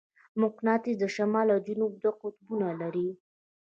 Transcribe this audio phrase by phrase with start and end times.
[0.41, 3.09] مقناطیس د شمال او جنوب دوه قطبونه لري.